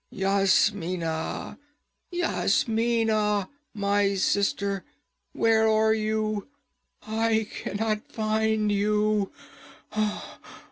[0.09, 1.59] 'Yasmina!
[2.09, 3.47] Yasmina!
[3.75, 4.83] My sister,
[5.31, 6.47] where are you?
[7.05, 9.31] I can not find you.